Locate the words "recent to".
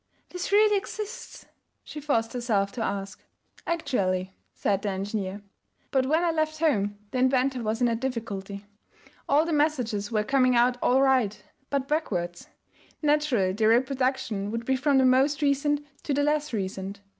15.43-16.15